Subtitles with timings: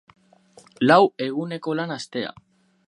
[0.91, 0.97] Lau
[1.27, 2.35] eguneko lan astea.